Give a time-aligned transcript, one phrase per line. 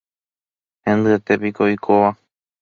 [0.87, 2.09] Hendyetépiko oikóva.